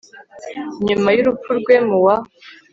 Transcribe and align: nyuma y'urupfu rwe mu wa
nyuma 0.87 1.09
y'urupfu 1.15 1.49
rwe 1.59 1.75
mu 1.87 1.97
wa 2.05 2.15